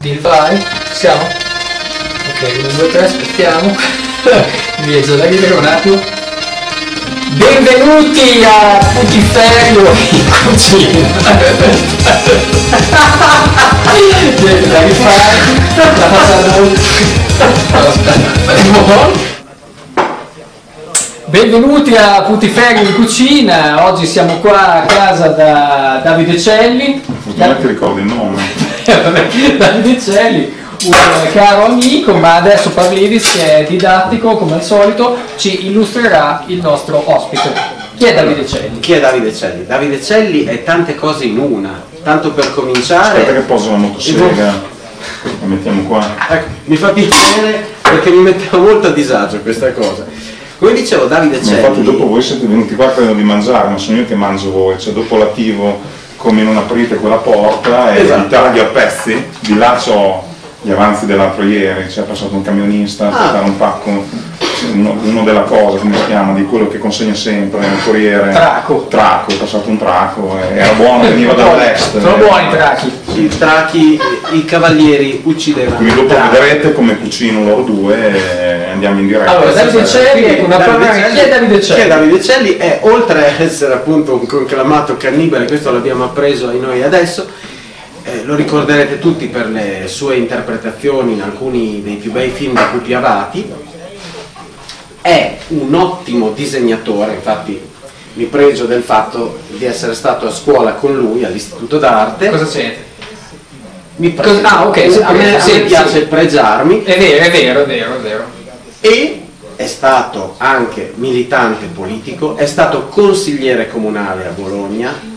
[0.00, 0.58] Deal vai?
[0.92, 1.20] Siamo?
[1.20, 3.76] Ok, 1, 2, 3, aspettiamo.
[4.78, 6.00] Invece da ridere un attimo.
[7.32, 11.06] Benvenuti a Putiferio in cucina.
[13.92, 15.38] Niente da rifare.
[15.76, 16.06] La.
[17.86, 18.30] Aspetta.
[21.26, 23.84] Benvenuti a Putiferio in cucina.
[23.84, 27.02] Oggi siamo qua a casa da Davide Celli.
[27.22, 28.69] Fortunatamente ricordo il nome.
[29.58, 30.52] Davide Celli,
[30.84, 30.92] un
[31.32, 37.02] caro amico, ma adesso Pavlidis, che è didattico come al solito, ci illustrerà il nostro
[37.04, 37.78] ospite.
[37.96, 38.80] Chi è Davide Celli?
[38.80, 39.66] Chi è Davide Celli?
[39.66, 43.44] Davide Celli è tante cose in una, tanto per Aspetta che cominciare.
[43.46, 44.44] poso la motosega,
[45.40, 46.14] la mettiamo qua.
[46.28, 50.06] Ecco, mi fa piacere perché mi metteva molto a disagio questa cosa.
[50.58, 52.10] Come dicevo, Davide Ma infatti dopo Celli.
[52.10, 55.16] voi siete venuti qua credo di mangiare, ma sono io che mangio voi, cioè dopo
[55.16, 55.80] l'attivo
[56.20, 58.20] come non aprite quella porta e Esatto.
[58.22, 60.28] vi taglio a pezzi, di là c'ho
[60.62, 63.12] gli avanzi dell'altro ieri, c'è passato un camionista a Ah.
[63.16, 64.04] portare un pacco,
[64.74, 68.30] uno, uno della cosa, come si chiama, di quello che consegna sempre, il corriere.
[68.30, 68.86] Traco.
[68.90, 71.98] Traco, è passato un traco, era buono, veniva dall'est.
[71.98, 72.92] Sono buoni i trachi.
[73.14, 74.00] I trachi,
[74.32, 75.76] i cavalieri uccidevano.
[75.76, 76.28] Quindi dopo Trachi.
[76.36, 79.30] vedrete come cucino loro due e andiamo in diretta.
[79.30, 80.92] Allora, Davide Celli, ecco una Davide parola.
[80.94, 81.74] Celli- Chi è Davide Celli?
[81.74, 86.48] Chi è Davide Celli è, oltre a essere appunto un conclamato cannibale, questo l'abbiamo appreso
[86.48, 87.28] ai noi adesso,
[88.04, 92.64] eh, lo ricorderete tutti per le sue interpretazioni in alcuni dei più bei film da
[92.72, 93.52] Pupi Avati,
[95.02, 97.68] è un ottimo disegnatore, infatti
[98.14, 102.28] mi pregio del fatto di essere stato a scuola con lui all'Istituto d'Arte.
[102.28, 102.88] Cosa siete?
[103.96, 104.40] Mi pregio.
[104.42, 105.64] Ah, ok, sì, a me, a sì, me sì.
[105.64, 108.24] piace pregiarmi È vero, è vero, è vero, è vero.
[108.80, 109.22] E
[109.56, 115.08] è stato anche militante politico, è stato consigliere comunale a Bologna.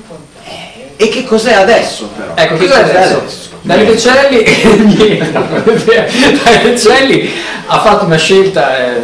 [0.95, 2.33] E che cos'è adesso però?
[2.35, 3.23] Ecco, che cos'è adesso?
[3.61, 4.43] Davide Celli,
[5.31, 7.31] Davide Celli
[7.67, 9.01] ha fatto una scelta eh,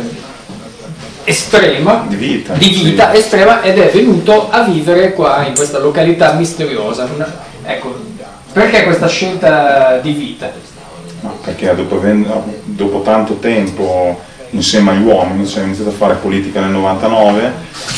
[1.24, 2.54] estrema Di vita.
[2.54, 3.18] di vita sì.
[3.18, 7.08] estrema ed è venuto a vivere qua in questa località misteriosa.
[7.14, 7.96] Una- ecco,
[8.52, 10.52] perché questa scelta di vita?
[11.22, 12.02] No, perché dopo,
[12.64, 14.20] dopo tanto tempo
[14.52, 17.54] insieme agli uomini, cioè ho iniziato a fare politica nel 99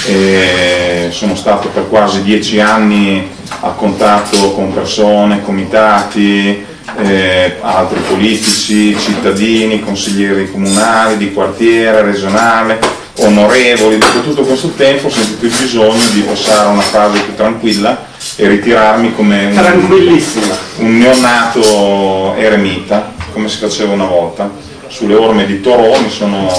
[0.05, 3.27] e sono stato per quasi dieci anni
[3.61, 6.65] a contatto con persone, comitati,
[6.97, 12.79] eh, altri politici, cittadini, consiglieri comunali, di quartiere, regionale,
[13.17, 13.97] onorevoli.
[13.97, 18.07] Dopo tutto questo tempo ho sentito il bisogno di passare a una fase più tranquilla
[18.35, 20.21] e ritirarmi come un,
[20.77, 24.70] un neonato eremita, come si faceva una volta.
[24.91, 26.51] Sulle orme di Torò mi sono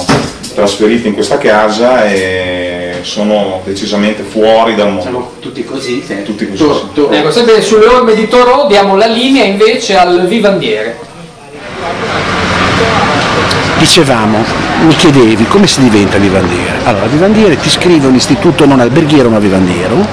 [0.54, 5.02] trasferito in questa casa e sono decisamente fuori dal mondo.
[5.02, 6.22] Siamo tutti così, sì.
[6.22, 6.84] Tutti così, To- sì.
[6.94, 10.98] to- Ecco, sempre sulle orme di Toro diamo la linea invece al vivandiere.
[13.78, 14.42] Dicevamo,
[14.86, 16.78] mi chiedevi come si diventa vivandiere.
[16.84, 20.06] Allora, vivandiere ti scrive un istituto non alberghiero ma vivandiero,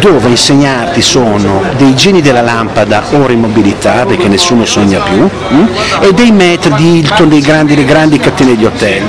[0.00, 5.66] dove insegnarti sono dei geni della lampada ora in mobilità, perché nessuno sogna più, mm?
[6.00, 9.02] e dei metri di Hilton, dei grandi, delle grandi catene di hotel.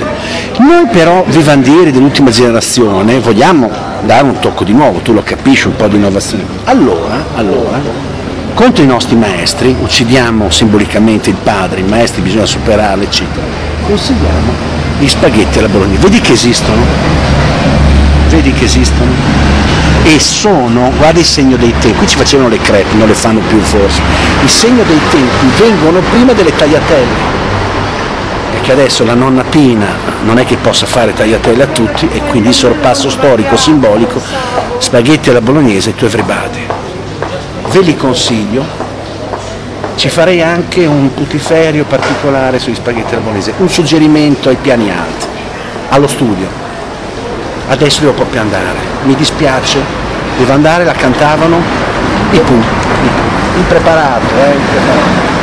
[0.60, 3.70] Noi però, vivandieri dell'ultima generazione, vogliamo
[4.04, 6.46] dare un tocco di nuovo, tu lo capisci, un po' di innovazione.
[6.66, 7.80] Allora, allora,
[8.54, 13.46] contro i nostri maestri, uccidiamo simbolicamente il padre, i maestri bisogna superarli, eccetera.
[13.86, 14.52] Consigliamo
[15.00, 16.02] gli spaghetti alla bolognese.
[16.02, 16.82] Vedi che esistono?
[18.30, 19.67] Vedi che esistono?
[20.04, 23.42] E sono, guarda il segno dei tempi, qui ci facevano le crepe, non le fanno
[23.48, 24.02] più forse.
[24.44, 27.36] Il segno dei tempi vengono prima delle tagliatelle.
[28.52, 29.88] Perché adesso la nonna Pina
[30.24, 34.22] non è che possa fare tagliatelle a tutti e quindi il sorpasso storico, simbolico,
[34.78, 36.78] spaghetti alla bolognese to everybody
[37.70, 38.86] ve li consiglio.
[39.96, 45.26] Ci farei anche un putiferio particolare sugli spaghetti alla bolognese, un suggerimento ai piani alti,
[45.90, 46.67] allo studio.
[47.70, 49.80] Adesso devo proprio andare, mi dispiace,
[50.38, 51.58] devo andare, la cantavano,
[52.32, 53.58] i pu, i pu.
[53.58, 55.36] impreparato, eh, impreparato.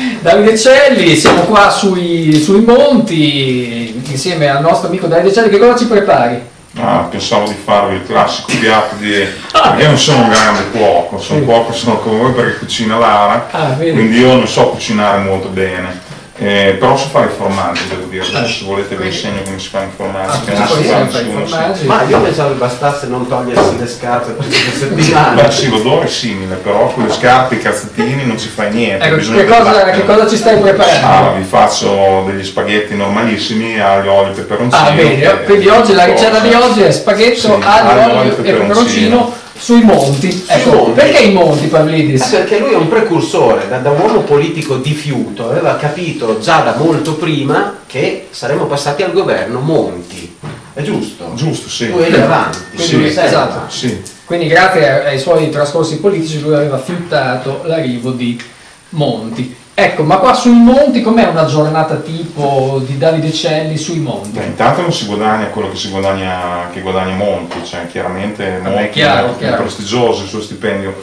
[0.20, 5.76] Davide Celli, siamo qua sui, sui monti insieme al nostro amico Davide Celli, che cosa
[5.76, 6.40] ci prepari?
[6.76, 9.10] Ah, pensavo di farvi il classico piatto di...
[9.50, 11.44] perché io non sono un grande cuoco, sono Sì.
[11.44, 16.00] cuoco sono come voi perché cucina Lara, Ah, quindi io non so cucinare molto bene.
[16.42, 19.68] Eh, però so fare i formaggi, devo dire, Ah, se volete vi insegno come si
[19.68, 21.74] fa i formaggi, Ah, che non poi si fa nessuno.
[21.74, 21.84] sì.
[21.84, 25.42] Ma io pensavo che bastasse non togliersi le scarpe tutte le settimane.
[25.42, 29.04] Beh sì, l'odore è simile, però con le scarpe, i calzettini non ci fai niente.
[29.04, 31.06] Ecco, che cosa, che cosa ci stai preparando?
[31.06, 34.82] Ah, vi faccio degli spaghetti normalissimi, aglio, olio e peperoncino.
[34.82, 39.34] Ah, bene, quindi oggi la ricetta di oggi è spaghetto, Sì, aglio, olio e peperoncino
[39.60, 40.44] sui monti.
[40.46, 40.90] Ecco, monti.
[40.92, 42.24] perché i monti, Eh, Pavlidis?
[42.28, 46.74] Perché lui è un precursore, da, da uomo politico di fiuto, aveva capito già da
[46.76, 50.36] molto prima che saremmo passati al governo Monti.
[50.72, 51.32] È giusto?
[51.34, 51.90] Giusto, sì.
[51.90, 53.52] Tu eri avanti, Quindi, sei esatto.
[53.56, 53.76] avanti.
[53.76, 54.02] Sì.
[54.24, 58.40] Quindi grazie ai suoi trascorsi politici lui aveva fiutato l'arrivo di
[58.90, 59.56] Monti.
[59.82, 64.28] Ecco, ma qua sui monti com'è una giornata tipo di Davide Celli sui monti?
[64.38, 68.90] Beh, intanto non si guadagna quello che si guadagna, che guadagna Monti, cioè chiaramente Monti
[68.90, 69.62] chiaro, è chiaro.
[69.62, 70.94] prestigioso il suo stipendio.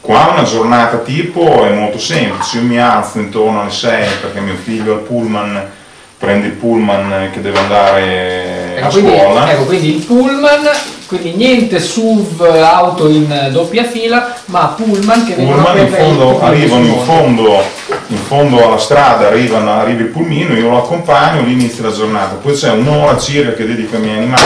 [0.00, 4.56] Qua una giornata tipo è molto semplice, io mi alzo intorno alle 6 perché mio
[4.56, 5.70] figlio al pullman
[6.18, 9.50] prende il pullman che deve andare Ecco a quindi, scuola.
[9.52, 10.68] ecco, quindi il pullman,
[11.06, 16.40] quindi niente SUV auto in doppia fila, ma pullman che vengono pullman in prendere fondo,
[16.40, 17.62] arrivano in fondo,
[18.08, 22.36] in fondo alla strada, arrivano, arriva il pulmino, io lo accompagno, lì inizia la giornata.
[22.36, 24.42] Poi c'è un'ora circa che dedico ai miei animali,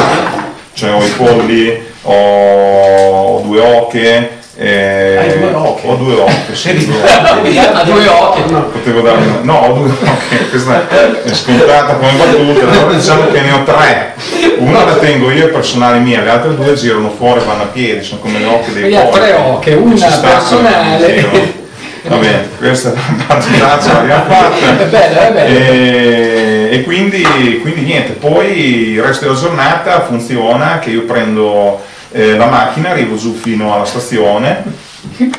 [0.73, 4.38] cioè ho i polli, ho due oche.
[4.61, 5.87] Eh, Hai due oche?
[5.87, 7.59] Ho due oche, sì, due oche.
[7.61, 8.43] Ha due occhi.
[8.73, 13.41] Potevo dare una- No, ho due oche, questa è scontata come battuta, però diciamo che
[13.41, 14.15] ne ho tre.
[14.59, 18.03] Una la tengo io e personale mia, le altre due girano fuori, vanno a piedi,
[18.03, 19.11] sono come le oche dei polli.
[19.13, 21.57] tre oche, che una personale.
[22.03, 24.79] Va bene, questa è la battutaccia l'abbiamo fatta.
[24.83, 25.59] È bello, è bello.
[25.59, 31.81] E, e quindi, quindi niente, poi il resto della giornata funziona che io prendo
[32.13, 34.65] eh, la macchina, arrivo giù fino alla stazione,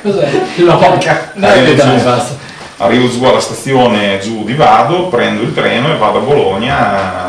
[0.02, 0.30] Cos'è?
[0.58, 1.32] L'oca.
[1.36, 2.34] Dai, arrivo, dai, giù,
[2.78, 7.29] arrivo giù alla stazione giù di Vado, prendo il treno e vado a Bologna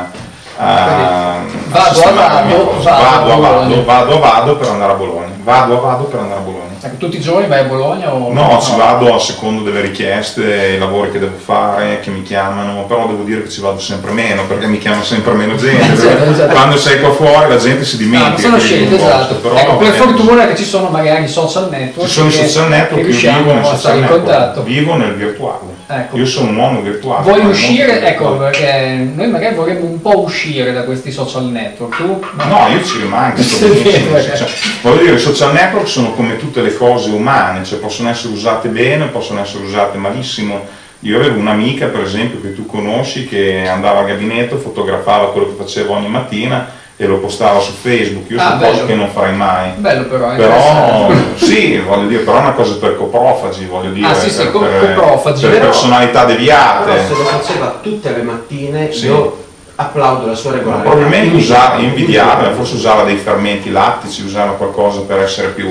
[0.60, 1.38] a, a
[1.70, 3.82] Vado a Vado, vado a vado a.
[3.82, 5.28] Vado, vado Vado per andare a Bologna.
[5.42, 6.68] Vado a Vado per andare a Bologna.
[6.82, 10.72] Ecco, tutti i giorni vai a Bologna o No, ci vado a secondo delle richieste,
[10.76, 14.12] i lavori che devo fare, che mi chiamano, però devo dire che ci vado sempre
[14.12, 15.92] meno perché mi chiama sempre meno gente.
[15.92, 16.52] Esatto, esatto.
[16.54, 18.40] Quando sei qua fuori la gente si Ah, dimentica.
[18.40, 19.34] sono che vivi in scelte, esatto.
[19.36, 22.08] però ecco, per fortuna che ci sono magari i social network.
[22.08, 25.69] Ci sono i social network, che io vivo nel social network, vivo nel virtuale.
[25.92, 26.16] Ecco.
[26.16, 27.24] Io sono un uomo virtuale.
[27.24, 28.00] Vuoi uscire?
[28.06, 31.96] Ecco, perché noi magari vorremmo un po' uscire da questi social network.
[31.96, 32.24] Tu?
[32.36, 33.42] No, io ci rimango.
[33.42, 34.46] cioè,
[34.82, 38.68] voglio dire, i social network sono come tutte le cose umane, cioè possono essere usate
[38.68, 40.64] bene, possono essere usate malissimo.
[41.00, 45.54] Io avevo un'amica, per esempio, che tu conosci, che andava al gabinetto, fotografava quello che
[45.56, 48.28] facevo ogni mattina e lo postava su Facebook.
[48.30, 49.70] Io Ah, sono cose che non farei mai.
[49.76, 54.06] Bello però, è Però sì, voglio dire, però è una cosa per coprofagi, voglio dire,
[54.06, 56.90] Ah, sì, sì, per, co- per- coprofagi, per però- personalità deviate.
[56.92, 59.06] Però se lo faceva tutte le mattine Sì.
[59.06, 59.44] io
[59.76, 60.90] applaudo la sua Ma regolarità.
[60.90, 62.50] probabilmente usava, Invidiabile.
[62.52, 65.70] forse usava dei fermenti lattici, usava qualcosa per essere più,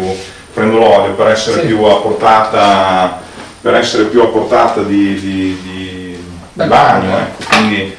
[0.52, 1.68] prendo l'olio, per essere Sì.
[1.68, 3.20] più a portata,
[3.62, 6.18] per essere più a portata di, di- di-
[6.54, 7.44] di bagno, ecco.
[7.50, 7.96] quindi,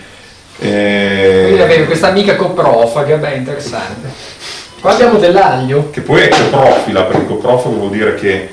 [0.61, 4.09] eh, Quindi questa amica coprofaga, beh, interessante.
[4.81, 5.91] Qua abbiamo dell'aglio.
[5.91, 8.49] che poi è coprofila, perché coprofago vuol dire che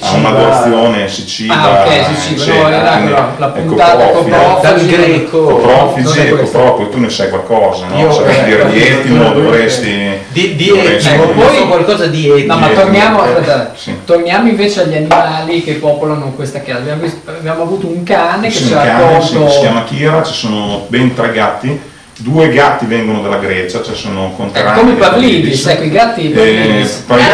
[0.00, 3.60] ha una ciba- doazione, si ciba, Ah, ok, si ciba, no, era quindi la- è
[3.60, 4.60] puntata.
[4.60, 5.44] Dal greco.
[5.44, 7.98] Coprofigi e copropio, tu ne sai qualcosa, no?
[7.98, 10.20] Io- Sai eh, dire di io- etimo, dovresti...
[10.28, 12.52] Di, di Ecco, poi qualcosa di etico.
[12.54, 13.94] No, ma torniamo, eh, aspetta, sì.
[14.04, 16.78] torniamo invece agli animali che popolano questa casa.
[17.26, 19.44] Abbiamo, avuto un cane che ci ha raccolto.
[19.44, 21.78] che si chiama Kira, ci sono ben tre gatti,
[22.18, 24.80] due gatti vengono dalla Grecia, cioè sono Ecco, conterranei.
[24.84, 26.92] come Pavlidis, ecco i gatti Eh, Pavlidis.
[27.06, 27.24] poi i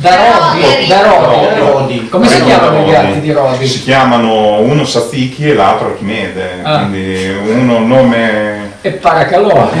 [0.00, 1.58] Da Rodi, da Rodi.
[1.60, 2.08] Rodi.
[2.08, 3.66] Come si chiamano i gatti di Rodi?
[3.66, 6.78] Si chiamano uno Sazichi e l'altro Archimede, Ah.
[6.78, 9.68] quindi uno il nome E Paracalò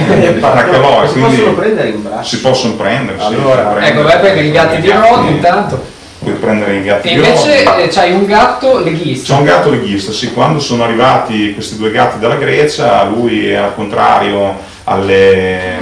[1.04, 2.28] e Si quindi possono prendere in braccio.
[2.28, 3.18] si possono prendere.
[3.18, 5.84] sì, Allora, puoi Ecco, vai a prendere i gatti di Rodi intanto.
[6.18, 7.82] Puoi prendere i gatti E di invece Rodi.
[7.82, 9.34] eh, c'hai un gatto C'è leghista.
[9.36, 14.54] un gatto leghista, sì, quando sono arrivati questi due gatti dalla Grecia, lui era contrario
[14.84, 15.78] alle...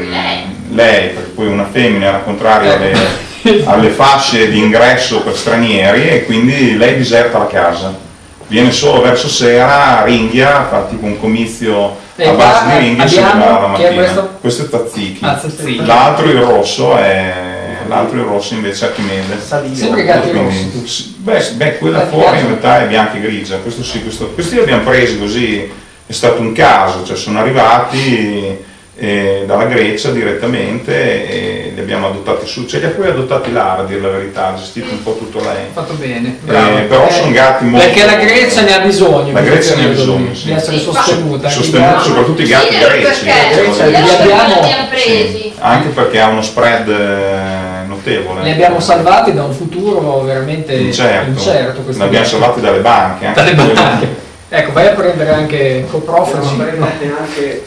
[0.71, 3.27] lei, perché poi una femmina era contraria alle,
[3.65, 8.07] alle fasce di ingresso per stranieri e quindi lei diserta la casa.
[8.47, 13.09] Viene solo verso sera, ringhia, fa tipo un comizio E a base di ringhia e
[13.09, 14.03] se ne va abbiamo- la chi è mattina.
[14.03, 14.39] questo?
[14.63, 15.25] è Tazzichi.
[15.25, 15.41] Ah.
[15.85, 17.47] L'altro il rosso è...
[17.89, 19.39] L'altro il rosso invece è Archimede.
[19.75, 23.83] Sempre gatti rossi beh, beh, quella Gatti fuori in realtà è bianca e grigia, questo
[23.83, 25.71] sì, questo- questi li abbiamo presi così,
[26.07, 28.57] è stato un caso, cioè sono arrivati
[29.01, 33.83] eh, dalla Grecia direttamente e li abbiamo adottati su, ce li ha poi adottati Lara
[33.83, 35.67] a dire la verità, ha gestito un po' tutto lei.
[35.73, 36.79] Fatto bene, bravo.
[36.79, 37.87] Eh, però Eh, sono gatti molto...
[37.87, 39.33] Perché la Grecia ne ha bisogno.
[39.33, 40.45] La Grecia ne ha bisogno, di- sì.
[40.47, 41.49] Di essere Sì, sostenuta.
[41.49, 43.25] Sostenuto quindi- soprattutto i gatti Sì, greci.
[43.25, 45.53] perché Grecia, li li abbiamo, abbiamo- abbiamo presi.
[45.61, 48.43] Anche perché ha uno spread eh, notevole.
[48.43, 51.31] Li abbiamo salvati da un futuro veramente Incerto.
[51.31, 51.81] incerto.
[51.83, 53.27] questi Li abbiamo salvati dalle banche.
[53.27, 54.07] Anche dalle banche.
[54.49, 56.55] Ecco, vai a prendere anche coprofaci.
[56.57, 57.65] prendete anche,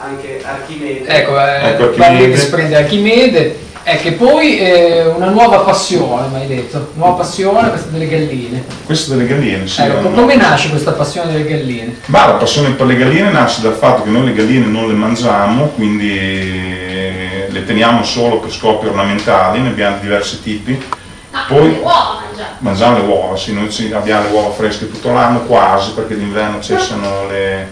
[0.00, 1.06] anche Archimede.
[1.06, 1.96] Ecco, eh, Ecco, Archimede.
[1.96, 3.58] Parmenides prende Archimede.
[3.84, 6.92] È che poi eh, una nuova passione, mi hai detto.
[6.94, 8.64] Nuova passione, questa delle galline.
[8.86, 9.82] Queste delle galline, sì.
[9.82, 11.96] Ecco, come nasce questa passione delle galline?
[12.06, 14.94] Ma la passione per le galline nasce dal fatto che noi le galline non le
[14.94, 20.82] mangiamo, quindi eh, le teniamo solo per scopi ornamentali, ne abbiamo diversi tipi.
[21.30, 22.48] No, Poi- le uova mangiamo.
[22.60, 27.26] Mangiamo le uova, sì, noi abbiamo le uova fresche tutto l'anno, quasi, perché d'inverno cessano
[27.28, 27.70] le,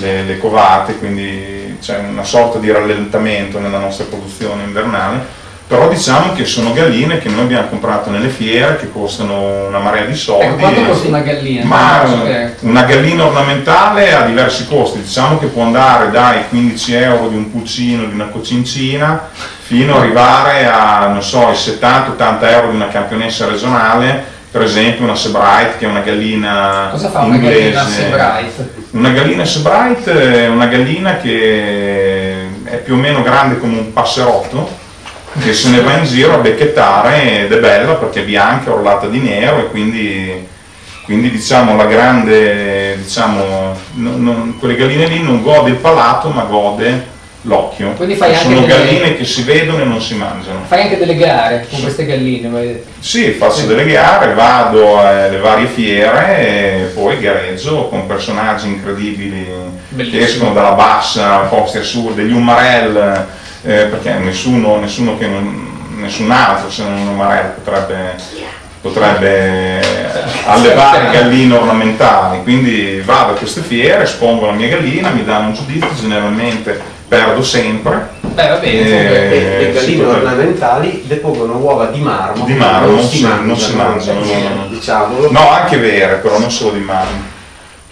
[0.00, 5.40] le- le covate, quindi c'è una sorta di rallentamento nella nostra produzione invernale.
[5.64, 10.04] Però diciamo che sono galline che noi abbiamo comprato nelle fiere, che costano una marea
[10.04, 10.44] di soldi.
[10.44, 11.64] Ecco, quanto costa una gallina?
[11.64, 17.28] Ma che- una gallina ornamentale ha diversi costi, diciamo che può andare dai 15 euro
[17.28, 19.28] di un pulcino, di una cocincina,
[19.62, 25.04] fino ad arrivare a, non so, i 70-80 euro di una campionessa regionale, per esempio
[25.04, 27.70] una Sebright che è una gallina Cosa fa una inglese.
[27.70, 28.68] gallina Sebright?
[28.92, 34.68] Una gallina Sebright è una gallina che è più o meno grande come un passerotto,
[35.40, 39.06] che se ne va in giro a becchettare ed è bella perché è bianca, orlata
[39.06, 40.46] di nero e quindi,
[41.04, 46.42] quindi diciamo la grande, diciamo, non- non- quelle galline lì non gode il palato ma
[46.42, 47.11] gode
[47.42, 47.94] l'occhio.
[47.96, 50.60] Sono delle- galline che si vedono e non si mangiano.
[50.66, 52.82] Fai anche delle gare con queste galline.
[53.00, 53.66] Sì, faccio Sì.
[53.66, 59.46] delle gare, vado alle varie fiere e poi gareggio con personaggi incredibili
[59.88, 60.18] Bellissimo.
[60.18, 62.96] che escono dalla bassa, posti assurdi, gli Umarell,
[63.64, 68.14] eh, perché nessuno, nessuno che non, nessun altro se non un Umarell potrebbe,
[68.80, 69.80] potrebbe
[70.46, 72.42] allevare galline ornamentali.
[72.42, 76.80] Quindi vado a queste fiere, espongo la mia gallina, mi danno un giudizio, generalmente
[77.12, 78.08] perdo sempre.
[78.20, 78.88] Beh, va bene.
[78.88, 79.58] Eh.
[79.58, 82.46] Le, sì, galline ornamentali depongono uova di marmo.
[82.46, 86.50] Di marmo, non si sì, mangiano, non si mangiano, eh, no, anche vere, però non
[86.50, 87.30] solo di marmo.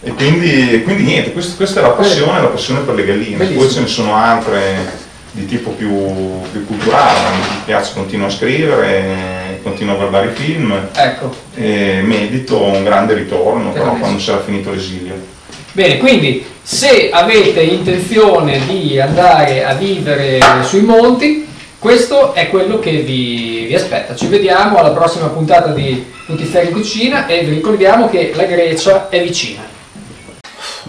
[0.02, 3.36] E quindi, quindi niente, quest- questa è la passione, la passione per le galline.
[3.36, 3.60] Bellissimo.
[3.60, 9.60] Poi ce ne sono altre di tipo più, più culturale, mi piace, continuo a scrivere,
[9.62, 11.32] continuo a guardare i film Ecco.
[11.54, 15.38] e medito un grande ritorno, però quando sarà finito l'esilio.
[15.72, 21.46] Bene, quindi se avete intenzione di andare a vivere sui monti,
[21.78, 24.16] questo è quello che vi, vi aspetta.
[24.16, 29.08] Ci vediamo alla prossima puntata di Putiferri in Cucina e vi ricordiamo che la Grecia
[29.08, 29.62] è vicina.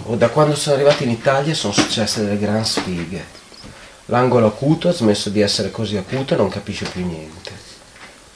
[0.04, 3.24] Oh, Da quando sono arrivato in Italia sono successe delle gran sfighe.
[4.06, 7.52] L'angolo acuto ha smesso di essere così acuto e non capisce più niente.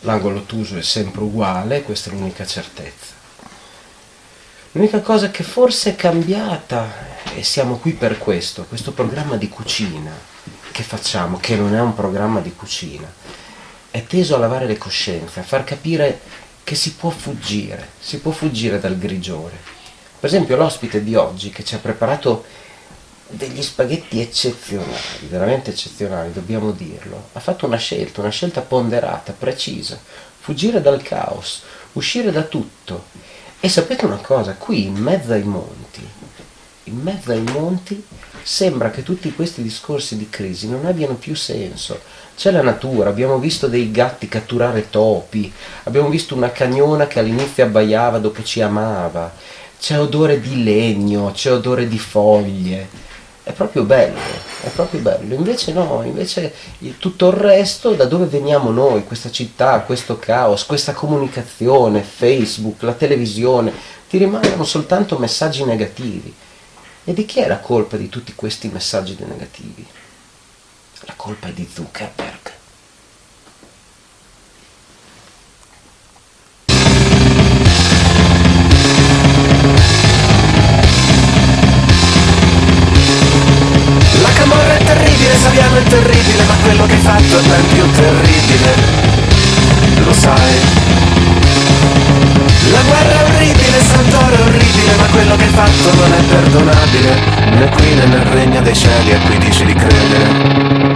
[0.00, 3.14] L'angolo ottuso è sempre uguale, questa è l'unica certezza.
[4.76, 6.86] L'unica cosa che forse è cambiata,
[7.34, 10.12] e siamo qui per questo, questo programma di cucina
[10.70, 13.10] che facciamo, che non è un programma di cucina,
[13.90, 16.20] è teso a lavare le coscienze, a far capire
[16.62, 19.56] che si può fuggire, si può fuggire dal grigiore.
[20.20, 22.44] Per esempio l'ospite di oggi che ci ha preparato
[23.28, 29.98] degli spaghetti eccezionali, veramente eccezionali, dobbiamo dirlo, ha fatto una scelta, una scelta ponderata, precisa,
[30.38, 33.24] fuggire dal caos, uscire da tutto.
[33.66, 36.08] E sapete una cosa, qui in mezzo ai monti,
[36.84, 38.00] in mezzo ai monti
[38.40, 41.98] sembra che tutti questi discorsi di crisi non abbiano più senso.
[42.36, 47.64] C'è la natura, abbiamo visto dei gatti catturare topi, abbiamo visto una cagnona che all'inizio
[47.64, 49.34] abbaiava dopo ci amava,
[49.80, 52.88] c'è odore di legno, c'è odore di foglie.
[53.46, 54.18] È proprio bello,
[54.62, 55.32] è proprio bello.
[55.32, 56.52] Invece no, invece
[56.98, 62.94] tutto il resto, da dove veniamo noi, questa città, questo caos, questa comunicazione, Facebook, la
[62.94, 63.72] televisione,
[64.08, 66.34] ti rimangono soltanto messaggi negativi.
[67.04, 69.86] E di chi è la colpa di tutti questi messaggi negativi?
[71.02, 72.52] La colpa è di Zuckerberg.
[87.36, 88.74] Fatto è più terribile.
[90.04, 90.54] Lo sai.
[92.70, 97.14] La guerra è orribile, Santoro è orribile, ma quello che hai fatto non è perdonabile.
[97.50, 100.95] Né qui né nel regno dei cieli a cui dici di credere.